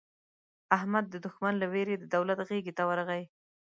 [0.77, 3.23] احمد د دوښمن له وېرې د دولت غېږې ته ورغی.